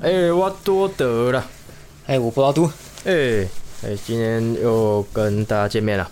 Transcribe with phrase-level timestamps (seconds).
[0.00, 1.44] 哎、我多得了，
[2.06, 2.72] 哎，我不拉多，
[3.04, 3.46] 哎、
[3.82, 6.10] 哎、今天又跟大家见面了。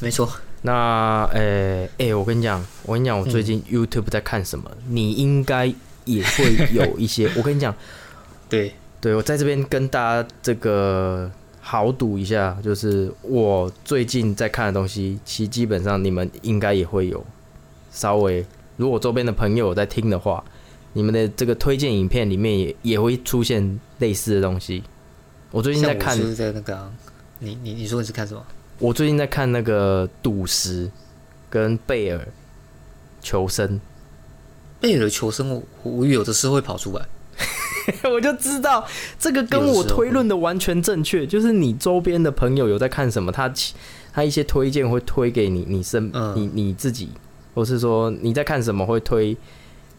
[0.00, 0.28] 没错。
[0.62, 5.72] 那，哎、哎、我跟你讲，我跟你讲，我最近 YouTube 在看什么，你应该
[6.04, 7.30] 也会有一些。
[7.38, 7.72] 我跟你讲，
[8.48, 17.24] 对，对我在这边跟大家这个豪赌一下，就是我最近在看的东西，其实基本上你们应该也会有
[17.92, 18.44] 稍微，
[18.76, 20.42] 如果周边的朋友在听的话，
[20.94, 24.82] 你们的这个推荐影片里面也也会出现类似的东西。
[25.50, 26.90] 我最近在看，是在那个、
[27.38, 28.44] 你你你说你是看什么？
[28.78, 30.90] 我最近在看那个赌石
[31.48, 32.26] 跟贝尔
[33.20, 33.80] 求生，
[34.80, 37.06] 贝尔求生，我我有的时候会跑出来。
[38.04, 38.86] 我就知道
[39.18, 43.52] 这个跟我推论的完全正确，就是你周边的朋友有在看什么，他
[44.12, 47.08] 他一些推荐会推给你，你身、嗯你你自己，
[47.54, 49.36] 或是说你在看什么会推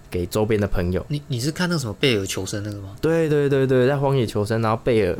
[0.09, 1.05] 给周边的朋友。
[1.09, 2.95] 你你是看那个什么贝尔求生那个吗？
[3.01, 5.17] 对对对对，在荒野求生，然后贝尔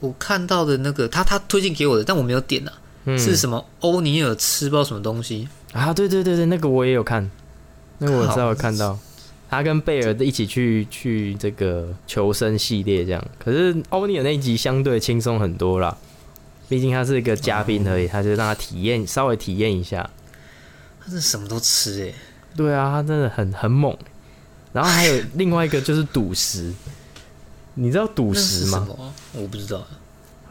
[0.00, 2.72] 我看到的那个他他推荐给我的，但我没有点啊，
[3.04, 7.30] 嗯是什么欧尼尔吃不知道什么东西，啊，对对对对，那个我也有看，
[7.98, 8.98] 那个我靠稍微看到，
[9.52, 13.22] 他跟贝尔一起去去这个求生系列这样。
[13.38, 15.94] 可是欧尼尔那一集相对轻松很多啦，
[16.70, 20.08] 毕竟他是一个嘉宾而已，他就让他体验稍微体验一下。
[20.98, 22.14] 他是什么都吃哎、
[22.56, 23.94] 对啊，他真的很很猛。
[24.72, 26.72] 然后还有 另外一个就是赌石，
[27.74, 28.88] 你知道赌石吗？
[29.34, 29.88] 我不知道啊。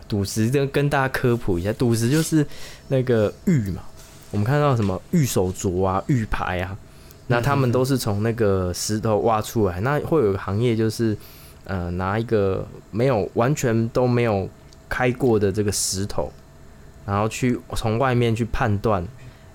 [0.08, 2.46] 赌石跟跟大家科普一下，赌石就是
[2.90, 3.82] 那个玉嘛，
[4.30, 6.78] 我们看到什么玉手镯啊、玉牌啊，
[7.32, 9.80] 那他们都是从那个石头挖出来。
[9.80, 11.18] 那会有一个行业就是，
[11.64, 14.48] 呃，拿一个没有完全都没有
[14.90, 16.30] 开过的这个石头，
[17.06, 19.04] 然后去从外面去判断，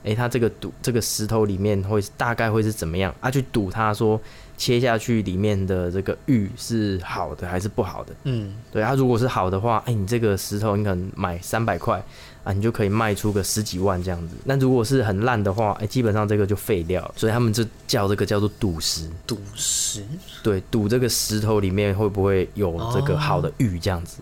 [0.05, 3.31] 诶，它这个赌这个石头里面会大概会是怎么样啊？
[3.31, 4.21] 去赌它说
[4.57, 8.15] 切下去里面的这个玉是好的还是不好的。
[8.25, 12.03] 嗯，对，它、如果是好的话，哎、你这个石头你可能买三百块
[12.43, 14.35] 啊，你就可以卖出个十几万这样子。
[14.45, 19.09] 那如果是很烂的话，哎、基本上这个就废掉了，所以他们就叫这个叫做赌石。
[19.27, 20.05] 赌石，
[20.43, 24.19] 对，赌这个石头里面会不会有这个好的玉这样子。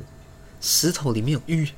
[0.60, 1.68] 石头里面有玉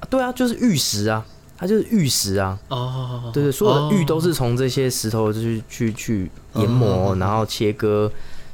[0.00, 1.24] 啊对啊，就是玉石啊，
[1.56, 2.58] 它就是玉石啊。
[2.68, 3.30] 哦。
[3.32, 8.10] 对对，所有的玉都哦是从这些石头就是去去研磨，嗯然后切割，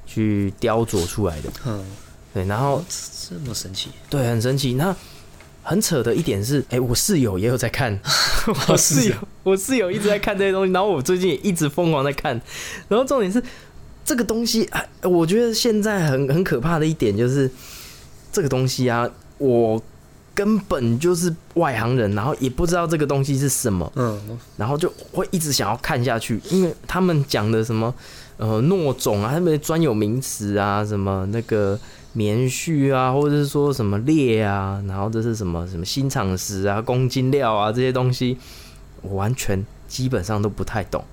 [0.07, 1.51] 去雕琢出来的。
[1.67, 1.85] 嗯，
[2.35, 4.75] 对，然后哦这么神奇，对，很神奇。
[4.75, 4.95] 那
[5.63, 8.01] 很扯的一点是，哎、我室友也有在看，
[8.69, 12.41] 我室友，我室友一直在看这些东西，然后我最近也一直疯狂在看。
[12.89, 13.41] 然后重点是，
[14.03, 17.49] 这个东西，哎，我觉得现在很很可怕的一点就是，
[18.33, 19.81] 这个东西啊，我
[20.35, 27.95] 根本就是外行人，然后也不知道这个东西是什么，嗯，然后就会一直想要看下去，因为他们讲的什么
[28.37, 31.79] 呃糯种啊，他们的专有名词啊，什么那个
[32.13, 38.39] 棉絮啊，或者是说什么裂啊，然后这是什么什么新厂石啊、公斤料啊这些东西，
[39.03, 41.05] 我完全基本上都不太懂，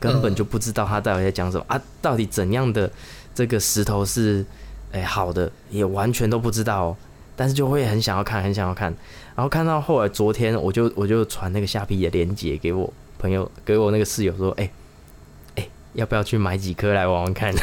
[0.00, 2.90] 根本就不知道他到底在讲什么、啊，到底怎样的
[3.34, 4.44] 这个石头是
[4.92, 6.96] 哎、好的，也完全都不知道哦。
[7.34, 8.94] 但是就会很想要看，很想要看，
[9.34, 14.70] 然后看到后来昨天我就我就传那个虾皮的链接给我朋友，给我那个室友说，哎、
[15.56, 17.54] 哎、要不要去买几颗来玩玩看？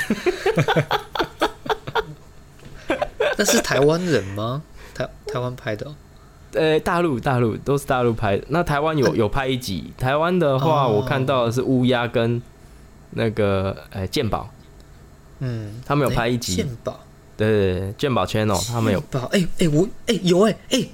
[3.38, 4.62] 那是台湾人吗？
[4.94, 5.88] 台台湾拍的？
[5.88, 5.96] 哦、
[6.54, 10.94] 呃，大陆大陆都是大陆拍的，那台湾有有拍一集，台湾的话哦。
[10.94, 12.42] 我看到的是乌鸦跟
[13.12, 14.50] 那个呃鉴宝，
[15.40, 16.56] 嗯，他们有拍一集。
[16.56, 17.00] 鉴宝，
[17.48, 20.90] 对对对，鉴宝 channel 他们有宝，哎哎、我哎、有哎、哎、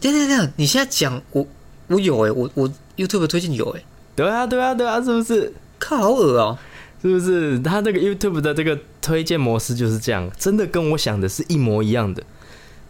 [0.00, 1.46] 等一下等，你现在讲我
[1.88, 3.84] 我有哎、我我 YouTube 推荐有哎、
[4.16, 5.52] 对啊对啊对啊，是不是？
[5.78, 6.58] 靠，好恶哦、
[7.02, 7.58] 是不是？
[7.60, 12.22] 他这个 YouTube 的这个推荐模式就是这样，真的跟我想的是一模一样的。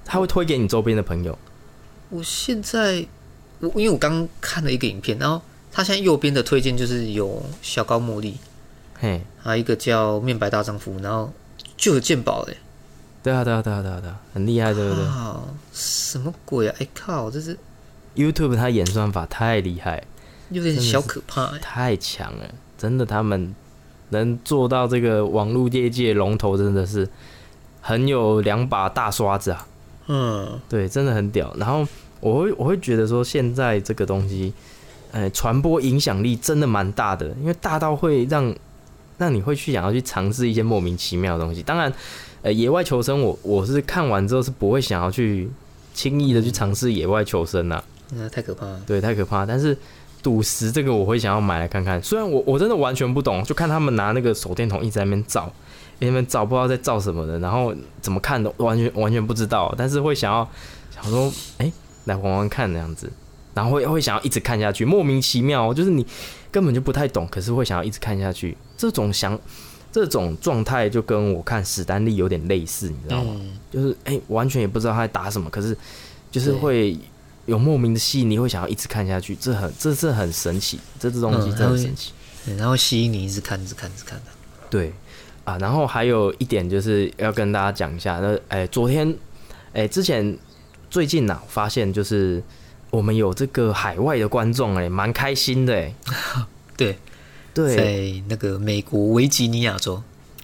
[0.05, 1.37] 他会推给你周边的朋友，
[2.11, 3.05] 我现在
[3.59, 5.43] 我因为我刚看了一个影片，然后
[5.73, 8.37] 他现在右边的推荐就是有小高茉莉，
[9.01, 11.33] 嘿，还有一个叫面白大丈夫，然后
[11.77, 12.57] 就有鉴宝嘞、
[13.27, 15.43] 对啊对啊对啊对啊对啊，很厉害，对不对啊，
[15.73, 16.77] 什么鬼啊？
[16.79, 17.59] 哎、靠，这是
[18.15, 20.01] ？YouTube 它演算法太厉害，
[20.51, 23.53] 有点小可怕哎、太强了，真的，他们
[24.11, 27.09] 能做到这个网络业界龙头，真的是
[27.81, 29.67] 很有两把大刷子啊！
[30.07, 31.53] 嗯，对，真的很屌。
[31.59, 31.85] 然后
[32.21, 34.55] 我会我会觉得说，现在这个东西，
[35.11, 38.55] 呃，传播影响力真的蛮大的，因为大到会让
[39.19, 41.61] 让你会去想要去尝试一些莫名其妙的东西。
[41.61, 41.93] 当然，
[42.47, 45.51] 呃，野外求生我我是看完之后是不会想要去
[45.93, 47.83] 轻易的去尝试野外求生呐、
[48.15, 48.81] 那太可怕了。
[48.87, 49.45] 对，太可怕。
[49.45, 49.77] 但是
[50.23, 55.53] 赌石这个我会想要买来看看，虽然我我真的完全不懂，就看他们拿那个手电筒一直在那边照，
[55.99, 60.49] 在那边照不知道在照什么的，然后怎么看都完全完全不知道，但是会想要
[60.95, 61.73] 想说，哎、
[62.05, 63.11] 来玩玩看那样子，
[63.55, 66.07] 然后会会想要一直看下去，莫名其妙哦，就是你
[66.53, 69.37] 根本就不太懂，可是会想要一直看下去，这种想
[69.97, 73.35] 这种状态就跟我看史丹利有点类似，你知道吗？
[73.41, 75.75] 嗯，就是哎、完全也不知道他在打什么，可是
[76.31, 76.99] 就是对会
[77.47, 82.13] 有莫名的吸引力，会想要一直看下去，这很这是很神奇，这这东西嗯真的很神奇。
[82.45, 84.25] 对然后吸引你一直看，一直看，一直看的。
[84.69, 84.93] 对
[85.45, 89.17] 啊，然后还有一点就是要跟大家讲一下，那哎、昨天
[89.73, 90.37] 哎、之前
[90.91, 92.43] 最近呐、啊，发现就是
[92.91, 95.95] 我们有这个海外的观众哎、蛮开心的哎、
[96.77, 96.99] 对，
[97.57, 100.03] 对，在那个美国维吉尼亚州，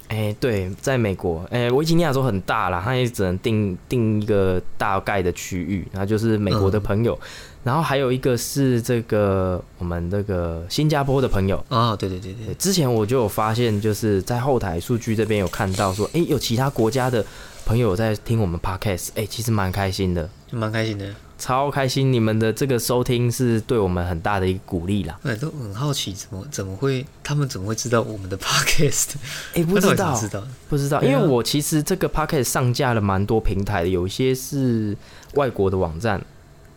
[0.08, 7.18] 哎、对，在美国，哎、维吉尼亚州很大啦，它也只能定定一个大概的区域，然后就是美国的朋友，
[7.62, 11.62] 然后还有一个是这个我们这个新加坡的朋友。
[11.68, 12.46] 啊，对对对对。
[12.46, 17.22] 对，之前我就有发现，就是在后台数据这边有看到说，哎、有其他国家的
[17.66, 21.06] 朋友在听我们 podcast，哎、其实蛮开心的，就蛮开心的。
[21.42, 22.12] 超开心！
[22.12, 25.18] 你们的这个收听是对我们很大的一个鼓励啦。
[25.24, 29.14] 哎，都很好奇，怎么怎么会他们怎么会知道我们的 podcast？
[29.52, 30.46] 哎、不知道他到底怎么，知道？
[30.68, 34.96] 不知道，因为我其实这个 podcast 上架了蛮多平台的，有一些是
[35.34, 36.24] 外国的网站，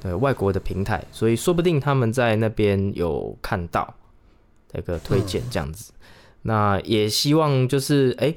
[0.01, 3.93] 对外国的平台，所以说不定他们在那边有看到
[4.73, 5.93] 这个推荐这样子。
[6.41, 8.35] 那也希望就是哎、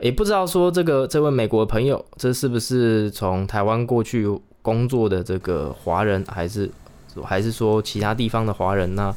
[0.00, 4.26] 也不知道说这个这位美国朋友，这是不是从台湾过去
[4.62, 6.70] 工作的这个华人，还是
[7.22, 9.14] 还是说其他地方的华人呢？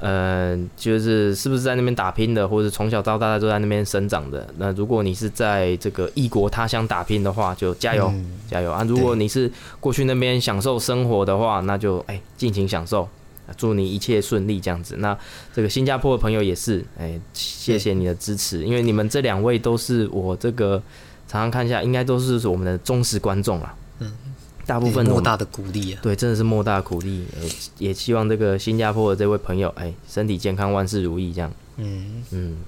[0.00, 4.46] 呃，就是是不是在那边打拼的，或者从小到大都在那边生长的？
[4.56, 8.84] 那如果你是在这个异国他乡打拼的话，就加油、嗯加油啊！
[8.84, 9.50] 如果你是
[9.80, 13.08] 过去那边享受生活的话，那就哎尽情享受，
[13.56, 14.94] 祝你一切顺利这样子。
[14.98, 15.18] 那
[15.52, 20.80] 这个新加坡的朋友也是，哎，谢谢你的支持，因为你们这两位都是我这个
[21.26, 23.74] 常常看一下，应该都是我们的忠实观众啦。
[24.68, 26.00] 嗯，大部分莫大的鼓励啊！
[26.02, 27.48] 对，真的是莫大鼓励，呃，
[27.78, 32.58] 也希望这个新加坡的这位朋友，哎，身体健康，万事如意，这样，嗯，嗯，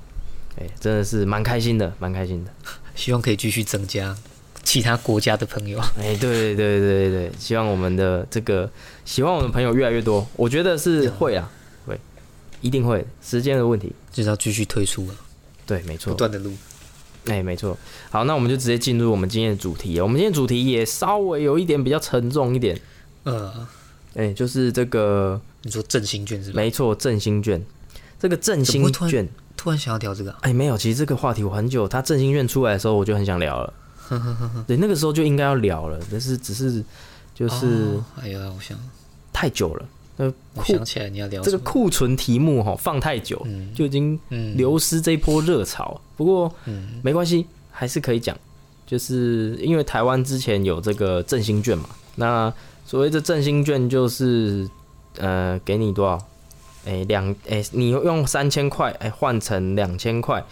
[0.58, 2.50] 哎，真的是蛮开心的，蛮开心的，
[2.94, 4.16] 希望可以继续增加
[4.62, 5.78] 其他国家的朋友。
[5.98, 8.70] 哎，对对对对对，希望我们的这个
[9.04, 11.50] 喜欢我们的朋友越来越多，我觉得是会啊，
[11.86, 12.00] 会，
[12.62, 15.14] 一定会，时间的问题，就是要继续推出啊，
[15.66, 16.14] 对，没错。
[16.14, 16.52] 不，断的录。
[17.26, 17.76] 哎，没错，
[18.10, 22.80] 好，那我们就直接进入我们今天的主题，我们今天的主题也稍微有一点比较沉重一点，
[23.24, 23.66] 呃，
[24.14, 26.56] 哎，就是这个，你说振兴券是吧？
[26.56, 27.64] 没错，振兴券，
[28.18, 29.28] 这个振兴券。
[29.56, 33.72] 突然想要聊这个啊、哎，没有，其实这个话题我很久，他振兴券出来的时候，我就很想聊了。
[34.66, 36.82] 对，那个时候就应该要聊了，但是只是
[37.34, 38.78] 就是哦哎呀，我想
[39.34, 39.86] 太久了，
[40.20, 43.72] 那我库想起来你要聊这个库存题目哈放太久，嗯。
[43.74, 44.54] 就已经嗯。
[44.56, 45.98] 流失这一波热潮。
[46.16, 47.00] 不过嗯。
[47.02, 48.36] 没关系，还是可以讲，
[48.86, 52.52] 就是因为台湾之前有这个振兴券嘛，那
[52.84, 54.68] 所谓的振兴券就是
[55.16, 56.22] 呃给你多少？
[56.86, 60.42] 哎两哎你用三千块哎换成两千块，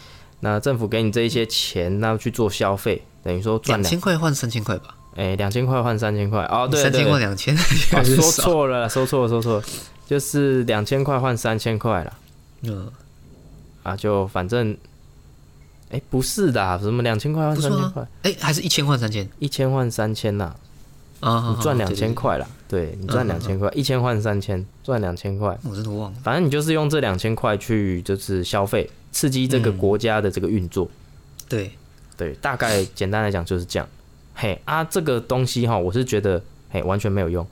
[0.41, 8.31] 那政府给你这一些钱，那去做消费，等于说两千块换三千块吧，哎两千块换三千块哦，对三千换两千， 说。
[8.31, 9.65] 错了，说错了，说错了，
[10.07, 12.13] 就是两千块换三千块了。
[12.63, 12.91] 嗯，
[13.83, 14.77] 啊，就反正，
[15.91, 20.55] 哎、不是的啊，什么两千块换三千块，哎，还是一千换三千一千换三千呐，
[21.21, 21.55] 啊？
[21.57, 26.19] 你赚两千块啦，对你赚两千块，一千换三千，赚两千块，我真的忘了。
[26.23, 30.89] 反正你就是用这两千块去就是消费，刺激这个嗯国家的这个运作，
[31.49, 31.73] 对，
[32.17, 33.89] 对，大概简单来讲就是这样。
[34.41, 36.41] 嘿啊，这个东西哈，我是觉得
[36.71, 37.45] 嘿完全没有用。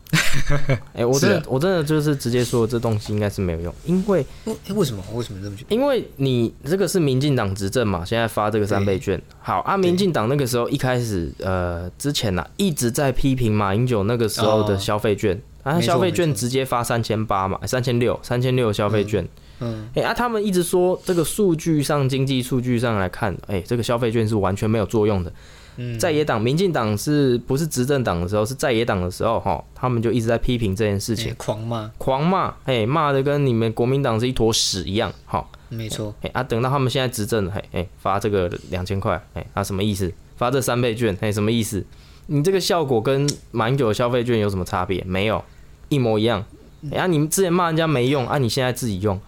[0.95, 5.75] 哎、我真的、啊我真的就是直接说这东西应该是没有用，因为为哎为什么为什么这么觉得？
[5.75, 9.21] 因为你这个是民进党执政嘛，现在发这个三倍券。
[9.41, 19.27] 好啊，民进党那个时候一开始呃之前呐、一直在批评马英九那个时候的哦消费券，啊消费券直接发三千八嘛，三千六三千六消费券。
[19.59, 25.33] 嗯，哎、啊，他们一直说这个数据上经济数据上来看，哎、这个消费券是完全没有作用的。
[25.77, 35.47] 嗯在野党民进党是不是执政党的时候，是在野党的时候哈，他们就一直在批评这件事情哎，狂骂，狂骂，哎骂的跟你们国民党是一坨屎一样，哈。
[35.69, 40.13] 没错，哎啊，等到他们现在执政了，嘿，哎发这个两千块，哎，啊什么意思？
[40.37, 41.85] 发这三倍券，哎什么意思？
[42.27, 45.03] 你这个效果跟马英九的消费券有什么差别？
[45.05, 45.45] 没有，
[45.89, 46.45] 一模一样。
[46.93, 49.21] 哎啊，你们之前骂人家没用，啊你现在自己用，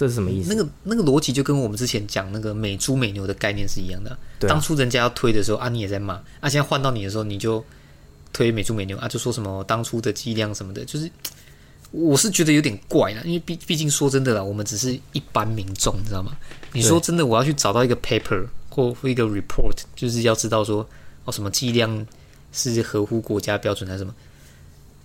[0.00, 0.48] 这是什么意思？
[0.48, 4.18] 那个那个逻辑就跟我们之前讲那个美猪美牛的概念是一样的啊。
[4.38, 7.62] 对啊当初人家要推的时候啊，你也在骂啊，现在换到你的时候，你就
[8.32, 11.10] 推美猪美牛啊，就说什么当初的剂量什么的，就是
[11.90, 16.32] 我是觉得有点怪啦，因为毕毕竟说真的啦，我们只是一般民众，你知道吗？
[16.72, 20.88] 你说真的，我要去找到一个 paper 或或一个 report，就是要知道说
[21.26, 22.06] 哦什么剂量
[22.52, 24.14] 是合乎国家标准还是什么。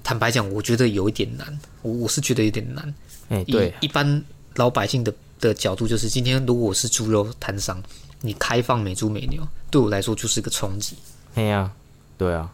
[0.03, 2.95] 坦白讲，我觉得有一点难，我我是觉得有点难。
[3.27, 4.23] 哎、以对，一般
[4.55, 7.81] 老百姓的的角度，就是今天如果我是猪肉摊商，
[8.21, 10.95] 你开放美猪美牛，对我来说就是个冲击，
[11.35, 11.71] 哎呀、
[12.17, 12.51] 对啊，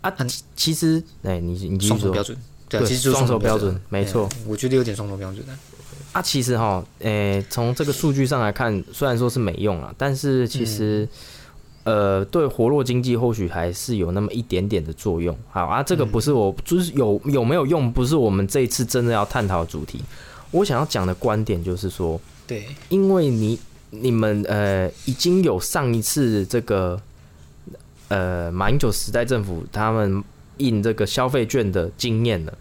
[0.00, 2.38] 啊，嗯其其实，哎、你你继续说双重标准。
[2.68, 5.52] 对啊，其实就是双重重标标准没错我觉得有点双重标准的。
[6.12, 11.08] 啊，其实哈，诶、从这个数据上来看，虽然说是没用了，但是其实，
[11.82, 15.36] 呃，对活络经济或许还是有那么一点点的作用。
[15.50, 20.00] 好啊，这个不是我，就是有有没有用，不是我们这一次真的要探讨的主题。
[20.50, 23.58] 我想要讲的观点就是说，对，因为你
[23.90, 27.00] 你们呃已经有上一次这个
[28.08, 30.22] 呃马英九时代政府他们
[30.58, 32.58] 印这个消费券的经验了，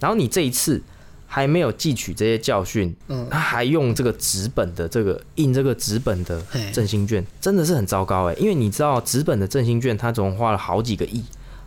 [0.00, 0.80] 然后你这一次
[1.26, 6.70] 还没有汲取这些教训，嗯，他还用这个纸本的这个印这个纸本的嘿。
[6.72, 11.24] 振兴券，真的是很糟糕哎，因为你知道纸本的振兴券它总共花了好几个亿，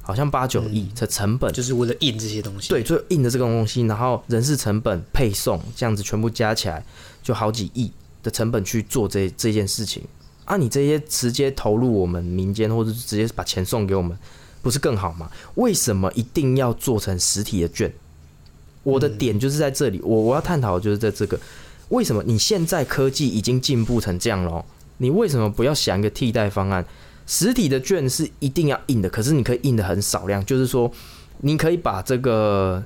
[0.09, 1.53] 好像八九亿的成本。
[1.53, 2.69] 就是为了印这些东西。
[2.69, 6.83] 对，就印的这个东西，然后人事成本、配送这样子全部加起来，
[7.21, 7.91] 就好几亿
[8.23, 10.01] 的成本去做这这件事情
[10.45, 10.57] 啊！
[10.57, 14.17] 你这些直接投入我们民间，或者直接把钱送给我们，
[14.63, 15.29] 不是更好吗？
[15.55, 17.93] 为什么一定要做成实体的券？
[18.81, 21.39] 我的点就是在这里，我我要探讨的就是在这个，
[21.89, 24.65] 为什么你现在科技已经进步成这样了哦，
[24.97, 26.83] 你为什么不要想一个替代方案？
[27.29, 30.91] 实体的券是一定要印的，可是你可以印的很少量，就是说，
[31.41, 32.83] 你可以把这个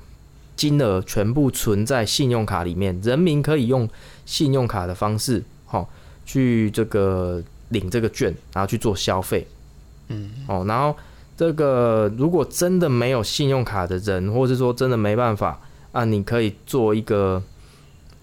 [0.54, 3.88] 金额全部存在信用卡里面，人民可以用
[4.26, 5.88] 信用卡的方式，好、
[6.26, 9.46] 去这个领这个券，然后去做消费，
[10.08, 10.94] 嗯，哦，然后
[11.38, 15.58] 这个如果真的没有信用卡的人，或是说真的没办法
[15.92, 17.42] 啊，你可以做一个，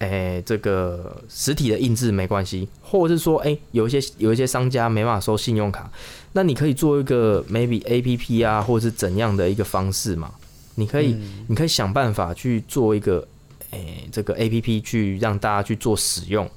[0.02, 5.88] 诶、这个实体的印制没关系，或者是说，诶、有一些有一些商家没办法收信用卡，
[6.32, 10.32] 那你可以做一个 maybe A P P 啊，或者是怎样的一个方式嘛？
[10.74, 13.24] 你可以，嗯你可以想办法去做一个，
[13.70, 16.50] 诶、这个 A P P 去让大家去做使用。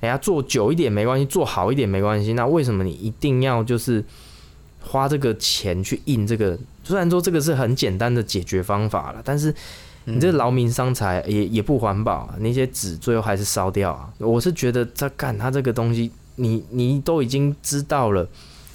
[0.00, 2.34] 哎呀，做久一点没关系，做好一点没关系。
[2.34, 4.04] 那为什么你一定要就是
[4.82, 6.58] 花这个钱去印这个？
[6.84, 9.54] 虽然说这个是很简单的解决方法了，但是
[10.14, 14.10] 你这劳民伤财也也不环保啊，那些纸最后还是烧掉啊。
[14.18, 18.26] 我是觉得在干他这个东西，你你都已经知道了，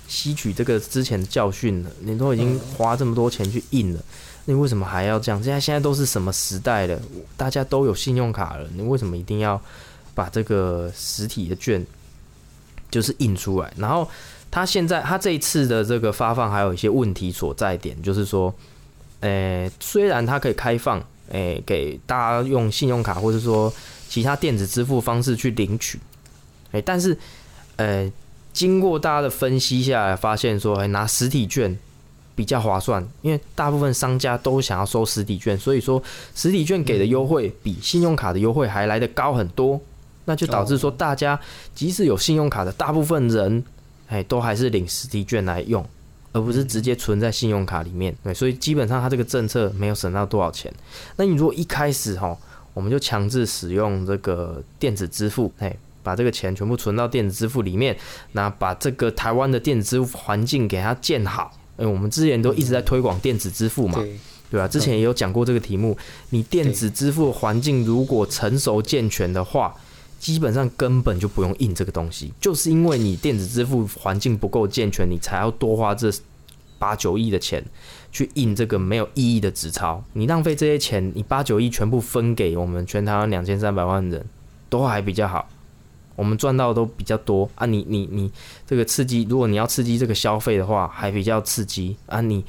[0.08, 4.00] 吸取这个之前的教训了，你都已经花这么多钱去印了。
[4.46, 5.42] 你为什么还要这样？
[5.42, 7.00] 现在现在都是什么时代了？
[7.38, 9.60] 大家都有信用卡了，你为什么一定要
[10.14, 11.86] 把这个实体的券
[12.92, 13.74] 就是印出来？
[13.78, 14.08] 然后
[14.52, 18.54] 他现在他这一次的这个发放还有一些问题所在点，就是说，
[19.22, 23.74] 诶、虽然它可以开放，诶、给大家用信用卡或者说
[24.10, 26.00] 其他电子支付方式去领取，
[26.72, 27.18] 诶、但是，
[27.78, 28.12] 呃，
[28.52, 31.76] 经过大家的分析下来，发现说，诶、拿实体券
[32.36, 36.02] 比较划算，因为大部分商家都想要收实体券，所以说
[36.36, 39.80] 实体券给的优惠比信用卡的优惠还来得高很多，
[40.26, 41.40] 那就导致说大家
[41.74, 43.64] 即使有信用卡的大部分人，
[44.08, 45.84] 哎，都还是领实体券来用，
[46.34, 48.14] 而不是直接存在信用卡里面。
[48.22, 50.70] 对，所以基本上它这个政策没有省到多少钱。
[51.16, 52.38] 那你如果一开始哈，
[52.74, 55.74] 我们就强制使用这个电子支付，哎。
[56.06, 57.98] 把这个钱全部存到电子支付里面，
[58.34, 61.50] 那把这个台湾的电子支付环境给它建好。
[61.78, 64.20] 因为我们之前都一直在推广电子支付嘛，对，
[64.52, 65.98] 对吧、之前也有讲过这个题目，
[66.32, 69.74] 你电子支付环境如果成熟健全的话，
[70.24, 76.10] 基本上根本就不用印这个东西，就是因为你电子支付环境不够健全，你才要多花这
[76.80, 77.62] 八九亿的钱
[78.10, 80.02] 去印这个没有意义的纸钞。
[80.14, 84.26] 你浪费这些钱，你八九亿全部分给我们全台湾两千三百万人，
[84.70, 85.46] 都还比较好。
[86.16, 87.86] 我们赚到都比较多啊你！
[87.90, 88.32] 你你
[88.66, 92.22] 这个刺激，如果你要刺激这个消费的话，还比较刺激啊！
[92.22, 92.46] 你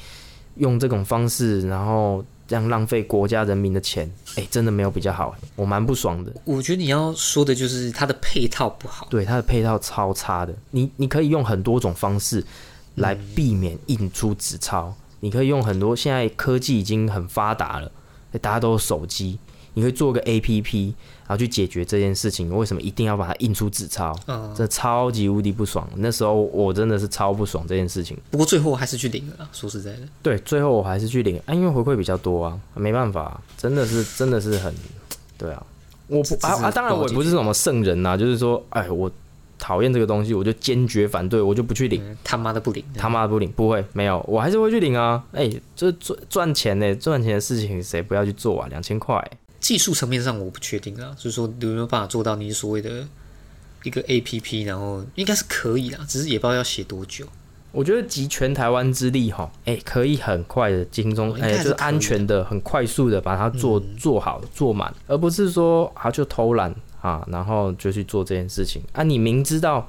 [0.59, 6.33] 用这种方式，然后这样浪费国家人民的钱，哎、真的没有比较好、我蛮不爽的。
[6.45, 9.07] 我觉得你要说的就是它的配套不好。
[9.11, 12.45] 对它的配套超差的，你你可以用很多种方式
[12.97, 17.91] 来避免印出纸钞，你可以用很多现在科技已经很发达了，
[18.41, 19.39] 大家都有手机，
[19.75, 20.95] 你可以做个 A P P，
[21.27, 22.55] 然后去解决这件事情。
[22.57, 24.19] 为什么一定要把它印出纸钞？
[24.27, 25.89] 嗯，这超级无敌不爽。
[25.97, 28.17] 那时候我真的是超不爽这件事情。
[28.31, 29.49] 不过最后还是去领了啦。
[29.53, 34.75] 说实在的，对，最后我还是去领啊，因为回馈比较多啊，没办法，真的是真的是很，
[35.37, 35.67] 对啊。
[36.07, 39.11] 我不啊啊，当然我也不是什么圣人呐、就是说，哎，我
[39.59, 45.25] 讨厌这个东西，我就坚决反对，我就不去领，嗯他妈的不领，他妈的不领，不会，没有，我还是会去领啊。
[45.33, 48.67] 哎，这赚赚钱呢，赚钱的事情谁不要去做啊？
[48.69, 49.19] 两千块，
[49.65, 53.09] 技术层面上我不确定啊，就是说有没有办法做到你所谓的
[53.83, 57.27] 一个 A P P，然后应该是可以啦，只是也不知道要写多久。
[57.73, 69.03] 我觉得集全台湾之力哈，哎，可以很快的精中，哎，哦应该还就是是安全的、很快速的把它做做好、做满，而不是说啊就偷懒啊，然后就去做这件事情啊。
[69.03, 69.89] 你明知道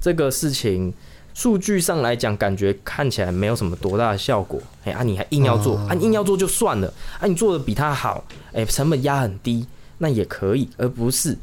[0.00, 0.90] 这个事情
[1.34, 6.92] 数据上来讲，感觉看起来没有什么多大的效果，哎啊，你还硬要做啊，硬要做就算了。
[7.18, 9.66] 啊，你做的比他好，哎，成本压很低，
[9.98, 11.36] 那也可以，而不是，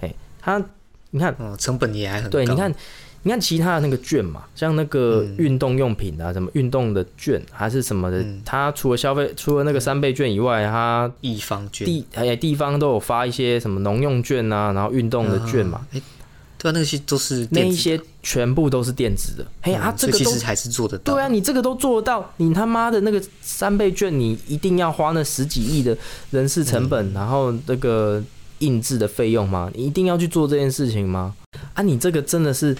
[0.00, 0.62] 哎，他
[1.10, 1.34] 你看。
[1.38, 2.30] 哦，成本也还很高。
[2.30, 2.74] 对，你看，
[3.22, 5.36] 你看其他的那个券嘛，像那个嗯。
[5.38, 8.42] 运动用品啊，什么运动的券还是什么的，嗯。
[8.44, 11.86] 它除了消费，除了那个三倍券以外，它地方券。
[11.86, 16.00] 地哎地方都有发一些什么农用券啊，然后运动的券嘛，哎、
[16.58, 19.46] 对啊，那些都是那一些全部都是电子的。
[19.62, 21.14] 嘿啊，嗯这个其实还是做得到。
[21.14, 25.96] 对啊，你这个都做得到，你他妈的那个三倍券，你一定要花那十几亿的
[26.32, 28.20] 人事成嗯本，然后那个
[28.58, 29.70] 印制的费用吗？
[29.74, 31.36] 你一定要去做这件事情吗？
[31.74, 32.76] 啊，你这个真的是，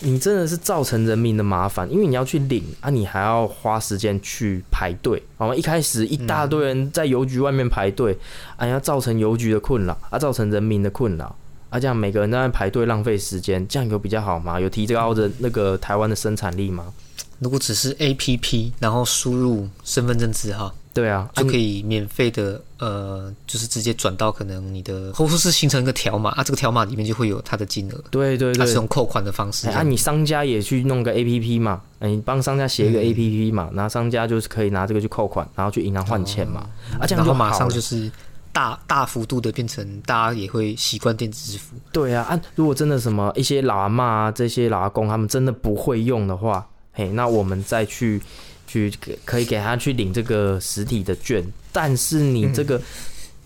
[0.00, 5.22] 你真的是造成人民的麻烦，因为你要去领啊，你还要花时间去排队。
[5.36, 5.54] 好吗？
[5.54, 8.16] 一开始一大堆人在邮局外面排队，
[8.56, 11.36] 啊，要造成邮局的困扰，啊，造成人民的困扰。
[11.70, 14.60] 啊，这样每个人都在排队浪费时间，这样有比较好吗？
[14.60, 16.92] 有提高的那个台湾的生产力吗？
[17.38, 21.82] 如果只是 A P P，然后输入身份证字号，对啊，就可以。
[21.82, 36.66] 免费的呃，就是直接转到可能你的，或者是形成一个条码啊，这个条码里面就会有它的金额，对对对它是，用扣款的方式哎啊，你商家也去弄个 A P P 嘛，哎你帮商家写一嗯个 A P P 嘛，然后商家就是可以拿这个去扣款，然后去银行换钱嘛，
[36.98, 38.10] 啊，这样就马上就是
[38.56, 41.76] 大大幅度的变成大家也会习惯电子支付。
[41.92, 48.18] 对啊，啊，如果真的什么一些老阿嬷啊，这些老阿公他们真的不会用的话，嘿，那我们再去
[48.66, 52.82] 去给可以给他去领这个实体的券，但是你这嗯个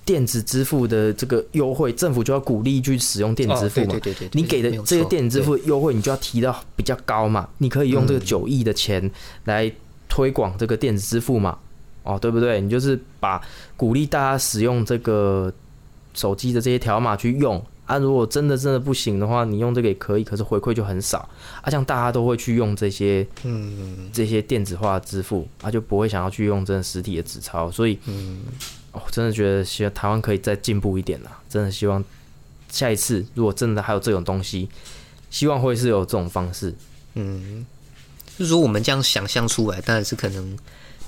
[0.05, 3.87] 电子支付的这个优惠，政府就要鼓励去使用电子支付嘛。
[3.89, 7.49] 哦、对对对对，你给的这些电子支付优惠，你就要提到比较高嘛。
[7.59, 9.11] 你可以用这个嗯九亿的钱
[9.47, 9.73] 来
[10.09, 11.59] 推广这个电子支付嘛，
[12.03, 12.61] 哦，对不对？
[12.61, 13.41] 你就是把
[13.77, 15.53] 鼓励大家使用这个
[16.15, 17.99] 手机的这些条码去用啊。
[17.99, 21.29] 如果真的真的不行的话，你用这个也可以，可是回馈就很少
[21.63, 21.71] 啊。
[21.71, 27.71] 像大家都会去用这些嗯这些电子化支付啊，就不会想要去用真的实体的纸钞。
[27.71, 28.43] 所以，嗯，
[28.93, 31.39] 哦，真的觉得希望台湾可以再进步一点啦。
[31.49, 32.03] 真的希望
[32.71, 34.69] 下一次如果真的还有这种东西，
[35.31, 36.75] 希望会是有这种方式。
[37.15, 37.67] 嗯，
[38.39, 40.57] 就是说我们这样想象出来，当然是可能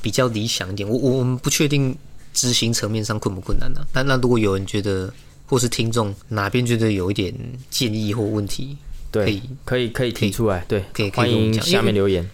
[0.02, 0.86] 比较理想一点。
[0.86, 1.96] 我我我们不确定
[2.34, 3.86] 执行层面上困不困难呢、啊？
[3.92, 5.12] 但那如果有人觉得，
[5.46, 7.32] 或是听众哪边觉得有一点
[7.70, 8.76] 建议或问题，
[9.12, 12.28] 可对以，可以可以可以提出来，对，可以可以欢迎下面留言。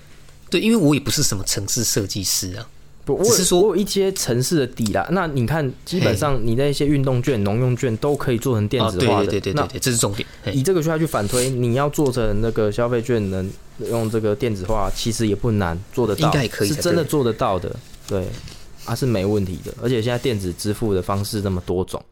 [0.51, 2.78] 对，因为我也不是什么城市设计师啊，不，
[3.17, 5.09] 我只是说我有一些城市的底啦。
[5.13, 9.27] 那你看，基本上你那些运动券、农用券都可以做成电哦，子化的。
[9.27, 10.29] 对对对对那对对，这是重点。
[10.43, 13.51] 嘿以这个去下去反推，你要做成那个消费券能
[13.91, 17.75] 用这个电子化，其实也不难，做得到，应该可以是真的做得到的，
[18.07, 18.27] 对，
[18.85, 19.73] 啊是没问题的。
[19.83, 22.03] 而且现在电子支付的方式那么多种，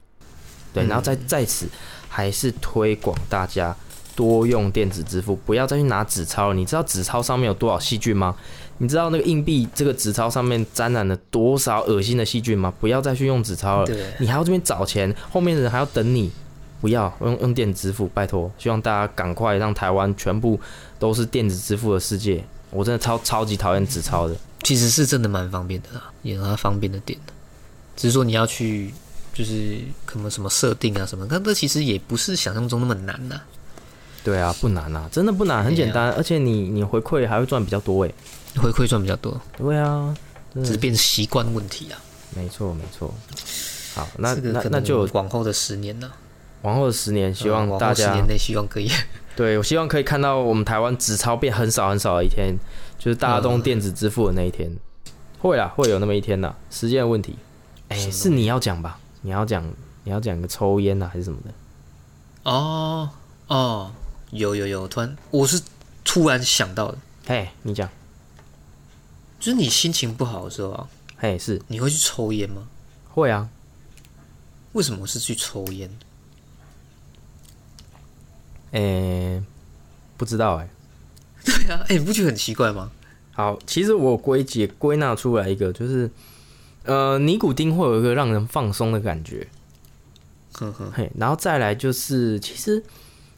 [0.72, 1.66] 对，嗯然后在在此
[2.08, 3.76] 还是推广大家
[4.16, 6.54] 多用电子支付，不要再去拿纸钞了。
[6.54, 8.34] 你知道纸钞上面有多少细菌吗？
[8.78, 12.72] 你知道那个硬币这个纸钞上面沾染了多少恶心的细菌吗？
[12.80, 13.86] 不要再去用纸钞了。
[13.86, 16.30] 对，你还要这边找钱，后面的人还要等你，
[16.80, 20.58] 不要用用电子支付，拜托，希望大家赶快让台湾全部
[20.98, 22.44] 都是电子支付的世界。
[22.70, 27.32] 我真的超超级讨厌纸钞的，其实是真的蛮方便的啦，也有它方便的点的。
[27.96, 28.92] 只是说你要去，
[29.32, 33.40] 就是可能什么设定啊什么，但这其实也不是想象中那么难呐、
[34.26, 38.12] 对啊，不难啊，真的不难，很简单，而且你你回馈还会赚比较多哎。
[38.56, 40.12] 回馈赚比较多，对啊，
[40.54, 42.00] 只是变成习惯问题啊。
[42.34, 43.14] 没错没错。
[43.94, 46.10] 好，那那那就往后的十年呢、
[46.62, 48.90] 往后的十年，希嗯望大家十年内希望可以。
[49.36, 52.56] 对我希望可以看到我们台湾纸钞变很少很少的一天，
[52.98, 54.74] 就是大家都用电子支付的那一天。
[55.38, 57.36] 会啦，会有那么一天的，时间的问题。
[57.88, 58.98] 哎、是你要讲吧？
[59.20, 59.62] 你要讲，
[60.04, 62.50] 你要讲个抽烟啊，还是什么的？
[62.50, 63.10] 哦
[63.48, 63.90] 哦，
[64.30, 65.60] 有有有，突然我是
[66.04, 67.88] 突然想到的，嘿，你讲，
[69.38, 72.68] 就是你心情不好的时候啊，嘿，是你会去抽烟吗？
[73.08, 73.48] 会啊。
[74.72, 75.90] 为什么是去抽烟？
[78.72, 79.42] 诶、
[80.18, 80.68] 不知道哎、
[81.42, 82.90] 对啊，哎、你不觉得很奇怪吗？
[83.32, 86.10] 好，其实我归结归纳出来一个，就是
[86.84, 89.48] 呃，尼古丁会有一个让人放松的感觉。
[90.52, 92.82] 呵呵，嘿，然后再来就是，其实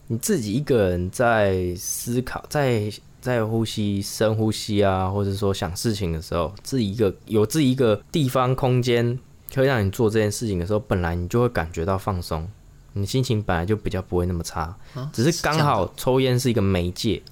[0.09, 2.91] 你自己一个人在思考，在
[3.21, 9.19] 在呼吸、深呼吸啊，或者说想事情的时候，自己一个有自己一个地方空间
[9.55, 12.49] 可以让你做这件事情的时候，本来你就会感觉到放松，
[12.95, 15.11] 你心情本来就比较不会那么差，啊？
[15.13, 17.23] 只是刚好抽烟是一个媒介。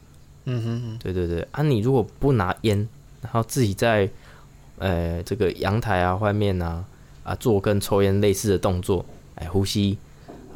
[0.44, 2.86] 嗯哼哼，对对对，啊，你如果不拿烟，
[3.22, 4.08] 然后自己在
[4.78, 6.84] 呃这个阳台啊、外面啊
[7.24, 9.04] 啊做跟抽烟类似的动作，
[9.36, 9.98] 哎，呼吸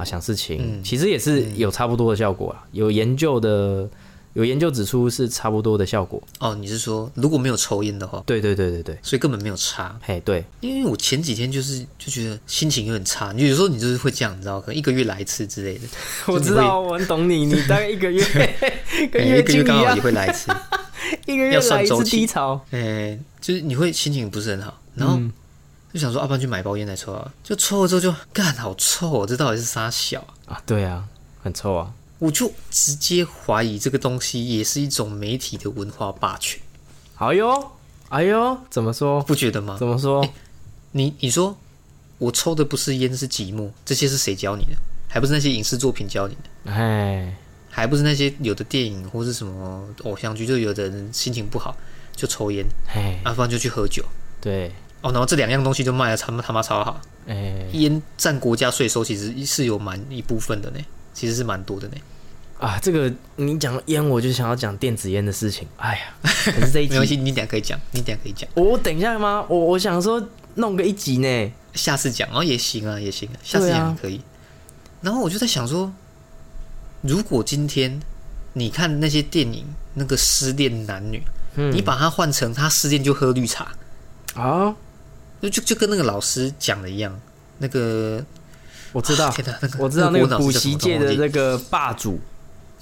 [0.01, 0.83] 啊，想事情，嗯。
[0.83, 2.65] 其实也是有差不多的效果啊。
[2.73, 3.89] 有研究的
[4.35, 6.23] 有研究指出是差不多的效果。
[6.39, 9.99] 哦，你是说如果没有抽烟的话，对对对对对，所以根本没有差？
[10.03, 15.87] 嘿，对，因为我前几天就是就觉得心情有点差，你有时候你就是会这样，你知道，可能一个月来一次之类的，
[16.33, 18.23] 我知道，我很懂你，你大概一个月
[19.03, 20.53] 一个月刚好也，会来一次，
[21.27, 22.61] 一个月要算来一次低潮。
[22.71, 25.33] 哎，就是你会心情不是很好，然后嗯
[25.93, 30.55] 就想说，要、不然去买包烟来抽啊，就抽了之后就干好臭、哦，这到底是啥小啊？
[30.55, 31.05] 啊，对啊，
[31.43, 31.93] 很臭啊。
[32.19, 36.61] 我就直接怀疑这个东西也是一种媒体的文化霸权，
[37.17, 37.71] 哎呦，
[38.11, 39.23] 哎呦，怎么说？
[39.23, 39.87] 不觉得吗怎？
[39.87, 40.23] 么说？
[40.93, 41.57] 你你说
[42.19, 44.77] 我抽的不是烟是寂寞，这些是谁教你的？
[45.09, 46.73] 还不是那些影视作品教你的？
[46.73, 47.35] 哎，
[47.71, 51.75] 还不是那些有的电影或是什么偶像剧，就有的人心情不好
[52.15, 54.05] 就抽烟，嘿，啊，不然就去喝酒。
[54.43, 54.71] 对，
[55.03, 57.67] 哦，然后这两样东西就卖的他妈他妈超好，哎。
[57.73, 60.79] 烟占国家税收其实是有蛮一部分的呢，
[61.15, 61.95] 其实是蛮多的呢。
[62.59, 65.67] 啊，这个你讲烟，我就想要讲电子烟的事情。
[65.77, 66.03] 哎呀，
[66.53, 69.47] 可是这一没关系，集，你等下可以讲，你等下可以讲，我等一下吗？
[69.49, 70.23] 我我想说
[70.57, 71.53] 弄个一集呢。
[71.73, 74.21] 下次讲，哦也行啊，也行啊，下次也可以。
[75.01, 75.91] 然后我就在想说，
[77.01, 78.01] 如果今天
[78.55, 81.23] 你看那些电影，那个失恋男女，
[81.55, 83.73] 嗯你把它换成他失恋就喝绿茶，
[84.35, 84.75] 啊，
[85.41, 87.19] 就就就跟那个老师讲的一样，
[87.59, 88.25] 那个
[88.93, 92.21] 我知道啊，天哪，那个我知道那个补习界的那个霸主，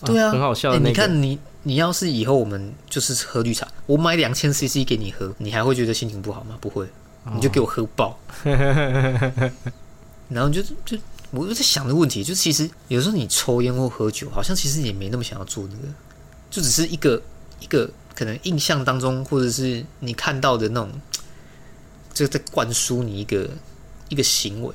[0.04, 0.76] 对啊，很好笑。
[0.78, 6.56] 你看你，你要是以后我们就是喝绿茶，我买两千 CC 给你喝，你还会觉得心情不好吗？
[6.60, 6.84] 不会，
[7.24, 8.18] 哦你就给我喝爆。
[10.28, 10.98] 然后就就
[11.30, 15.92] 我就在想的问题，就其实有时候你抽烟或喝酒，好像其实也没那么想要做那个，
[16.50, 17.20] 就只是一个
[17.60, 20.90] 一个可能印象当中，或者是你看到的那种，
[22.18, 23.48] 就在灌输你一个
[24.08, 24.74] 一个行为，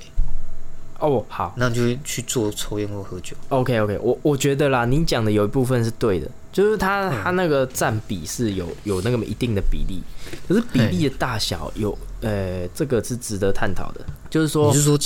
[0.99, 1.53] 哦，好。
[1.57, 3.35] 那你就会去做抽烟或喝酒。
[3.49, 7.21] ，OK OK，我我觉得啦，你讲的有一部分是对的，就是它嗯。
[7.21, 10.01] 它那个占比是有有那个一定的比例，
[10.47, 14.97] 可是比例的大小有呃，这个是值得探讨的，就是说你是说，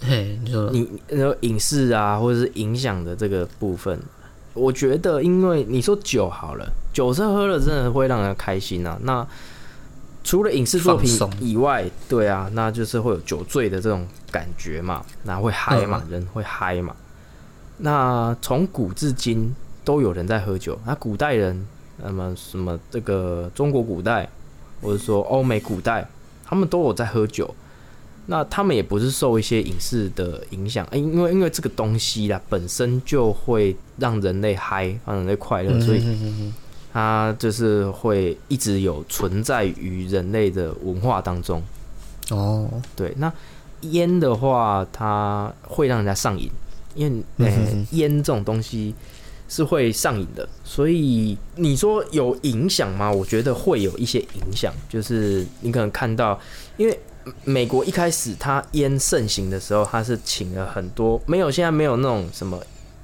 [0.00, 0.70] 嘿，你说。
[0.70, 4.00] 你呃影视啊，或者是影响的这个部分，
[4.54, 8.98] 我觉得，因为你说酒好了，酒是喝了真的会让人开心啊。
[9.02, 9.26] 那
[10.24, 16.10] 除了影视作品以外，对啊，那就是会有酒醉的这种感觉嘛，那会嗨嘛，嗯。
[16.10, 16.94] 人会嗨嘛。
[17.78, 19.54] 那从古至今
[19.84, 21.66] 都有人在喝酒，那古代人，
[22.02, 24.28] 那么什么这个中国古代，
[24.80, 26.06] 或者说欧美古代，
[26.44, 27.52] 他们都有在喝酒。
[28.26, 36.00] 那他们也不是受一些影视的影响，诶因为因为这个东西啦，本身就会让人类嗨，让人类快乐，所以
[36.92, 41.60] 它就是会一直有存在于人类的文化当中。
[41.60, 41.64] 嗯
[42.30, 43.30] 哦，对，那
[43.80, 46.50] 烟的话，它会让人家上瘾，
[46.94, 47.52] 因为
[47.90, 48.94] 烟、这种东西
[49.48, 53.10] 是会上瘾的，所以你说有影响吗？
[53.10, 56.38] 我觉得会有一些影响，就是你可能看到，
[56.76, 56.98] 因为
[57.44, 62.58] 美国一开始它烟盛行的时候，它是请了很多没有现在没有那种什么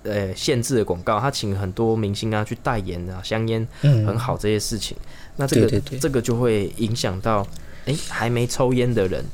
[0.09, 4.07] 呃限制的广告，他请很多明星啊去代言啊香烟嗯。
[4.07, 4.97] 很好这些事情，
[5.37, 7.47] 那这个这个就会影响到，
[7.87, 9.25] 哎、还没抽烟的人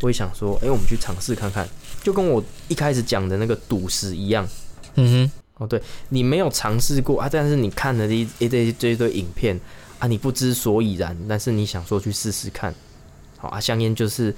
[0.00, 1.68] 会想说，哎、我们去尝试看看，
[2.02, 4.48] 就跟我一开始讲的那个赌石一样。
[4.96, 5.32] 嗯哼。
[5.56, 9.56] 哦，对你没有尝试过啊，但是你看了一一堆这一堆影片
[10.00, 12.74] 啊，你不知所以然，但是你想说去试试看。
[13.36, 14.34] 好啊，香烟就是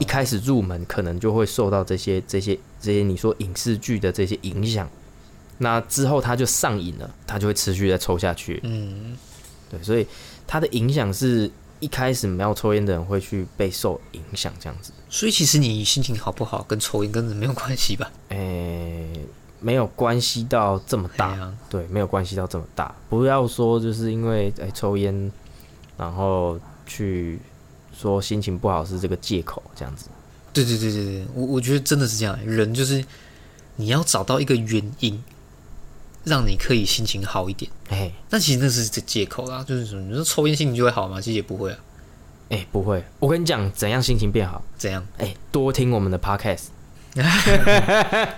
[0.00, 4.90] 一开始入门可能就会受到这些这些这些你说影视剧的这些影响，
[5.58, 8.60] 那之后他就上瘾了，他就会持续再抽下去。
[8.62, 9.16] 嗯，
[9.70, 10.06] 对，所以
[10.46, 14.92] 它的影响是一开始没有抽烟的人会去被受影响，这样子。
[15.08, 18.10] 所以其实你心情好不好跟抽烟根本没有关系吧？
[18.28, 19.08] 诶、
[19.60, 22.94] 没有关系到这么大，对，没有关系到这么大。
[23.08, 25.32] 不要说就是因为诶、抽烟，
[25.96, 27.38] 然后去
[27.96, 30.08] 说心情不好是这个借口，这样子。
[30.52, 33.04] 对对对对对，我我觉得真的是这样，人就是
[33.76, 35.22] 你要找到一个原因，
[36.26, 37.70] 让你可以心情好一点。
[37.88, 41.20] 哎、但其实那是这借口啦，就是什么，你说抽烟心情就会好吗？
[41.20, 41.78] 其实也不会啊。
[42.48, 44.62] 哎、不会，我跟你讲，怎样心情变好？
[44.76, 45.06] 怎样？
[45.18, 46.66] 哎、多听我们的 podcast，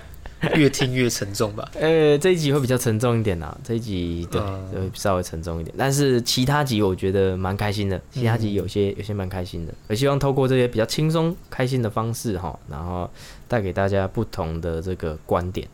[0.55, 1.69] 越听越沉重吧？
[1.79, 13.09] 呃，这一集会比较沉重一点啦，这一集对嗯会稍微沉重一点，但是其他集我觉得蛮开心的，其他集有些有些蛮开心的，我希望透过这些比较轻松开心的方式哈，然后
[13.47, 15.67] 带给大家不同的这个观点。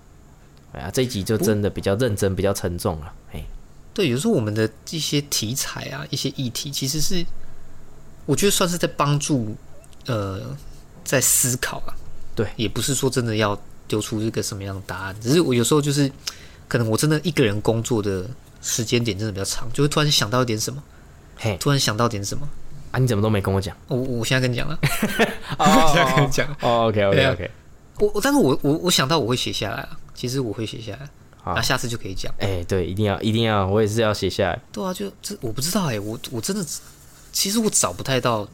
[0.76, 3.14] 哎呀，这一集就真的比较认真，比较沉重了。
[3.32, 3.44] 哎，
[3.94, 7.26] 对，有时候我们的一些题材啊，一些议题，其实是
[8.26, 9.56] 我觉得算是在帮助
[10.08, 10.42] 呃，
[11.04, 11.96] 在思考啊。
[12.36, 13.58] 对也不是说真的要
[13.88, 16.12] 丢出一个什么样的答案，只是我有时候就是
[16.68, 18.30] 可能我真的一个人工作的
[18.62, 20.84] 时间点真的比较长，就会突然想到一点什么，
[21.38, 22.46] 嘿，突然想到点什么。
[22.92, 23.76] 啊，你怎么都没跟我讲？
[23.88, 24.78] 我我现在跟你讲了，
[25.58, 27.52] 我现在跟你讲，哦，OK 对 OK 啊 OK，
[28.00, 31.08] 我我但是我我我想到我会写下来啊，其实我会写下来，
[31.44, 32.34] 好那下次就可以讲。
[32.40, 34.60] 哎，对，一定要一定要，我也是要写下来。
[34.72, 36.66] 对啊，就这我不知道哎、我我真的
[37.32, 38.48] 其实我找不太到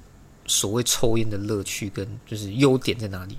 [0.48, 3.38] 所谓抽烟的乐趣跟就是优点在哪里。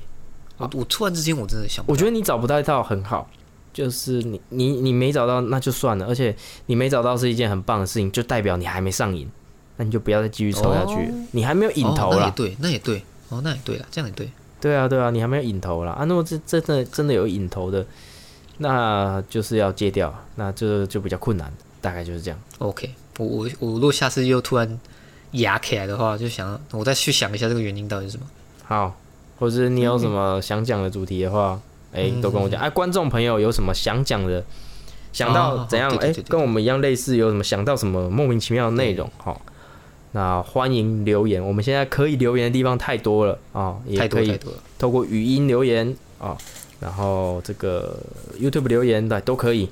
[0.56, 3.28] 我我突然之间我真的想，我觉得你找不到一套很好，
[3.72, 6.34] 就是你你你没找到那就算了，而且
[6.66, 9.28] 你没找到是一件很棒的事情，就代表你还没上瘾，
[9.76, 12.16] 那你就不要再继续抽下去，哦你还没有瘾头了。
[12.16, 14.30] 哦那也对，那也对，哦，那也对了，这样也对。
[14.60, 16.04] 对啊对啊，你还没有瘾头了啊！
[16.04, 17.84] 那么这真的真的有瘾头的，
[18.58, 22.38] 那就是要戒掉，那这就比较困难，大概就是这样。
[22.58, 24.80] OK，我我我如果下次又突然
[25.32, 28.26] 牙起来的话，就想我再去想一下这个原因到底是什么。
[28.64, 28.96] 好，
[29.38, 31.60] 或者是你有什么想讲的主题的话，
[31.92, 32.60] 哎、嗯都跟我讲。
[32.60, 34.44] 哎、观众朋友有什么想讲的，
[35.12, 35.90] 想到哦怎样？
[35.96, 39.10] 哎、跟我们一样类似，有什么想到什么莫名其妙的内容？
[39.18, 39.42] 好，
[40.12, 41.44] 那欢迎留言。
[41.44, 44.38] 我们现在可以留言的地方太多了啊、也太多可以。
[44.78, 46.36] 透过语音留言啊、
[46.82, 47.96] 然后这个
[48.38, 49.70] YouTube 留言的都可以。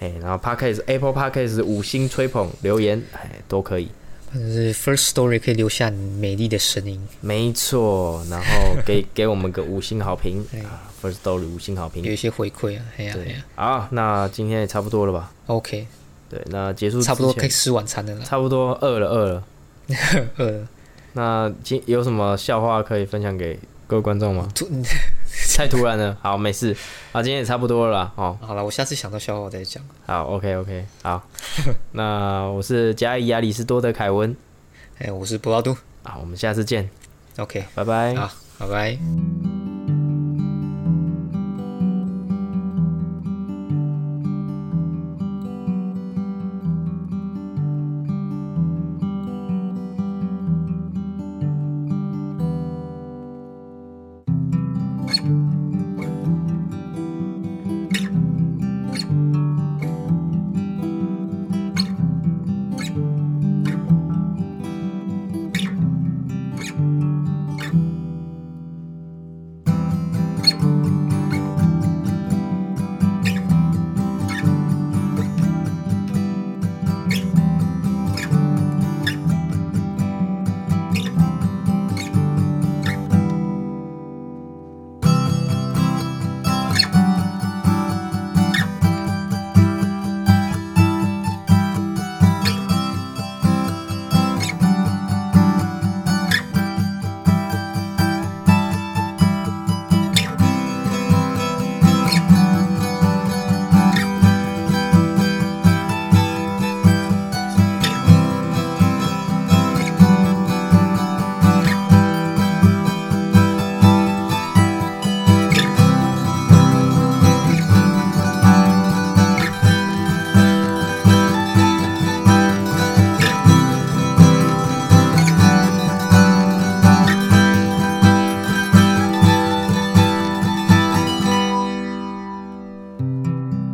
[0.00, 3.88] 哎，然后 Podcast Apple Podcast 五星吹捧留言，哎，都可以。
[4.30, 7.00] 反正是 First Story 可以留下你美丽的声音。
[7.20, 12.12] 没错，然后给 给我们个五星好评哎啊，First Story 五星好评有。
[12.12, 15.86] 一些回馈啊，哎呀哎对呀，好，那今天也差不多了吧？，OK，
[16.28, 18.22] 对，那结束差不多可以吃晚餐的了。
[18.24, 19.44] 差不多饿了饿了。
[20.36, 20.68] 饿了，
[21.14, 24.46] 那今有什么笑话可以分享给各位观众吗？
[25.58, 26.72] 突太突然了，好，没事。
[27.10, 28.12] 啊，今天也差不多了啦。
[28.14, 29.82] 哦，好了，我下次想到笑话我再讲。
[30.06, 31.20] 好，OK OK，好。
[31.90, 34.36] 那我是加伊亚里斯多德凯文
[34.98, 36.88] 哎，我是布拉多啊，我们下次见
[37.38, 38.14] ，，OK，拜拜。
[38.14, 39.67] 好，拜拜。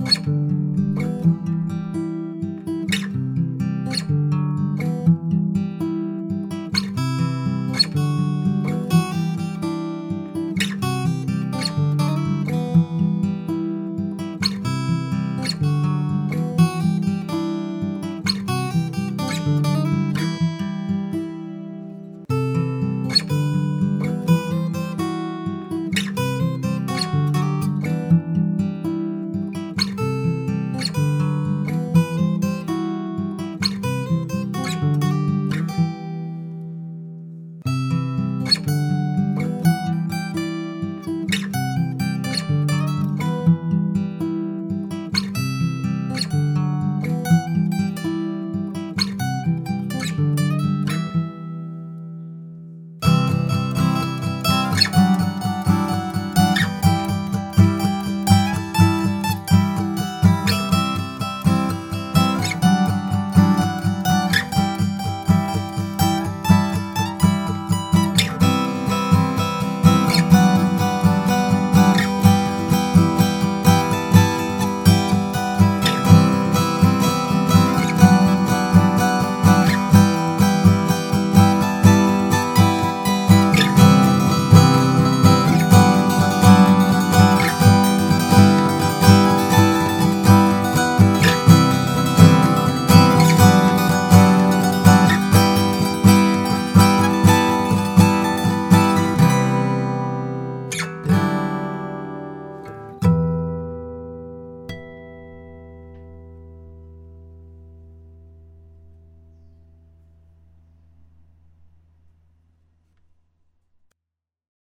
[0.06, 0.43] 안녕.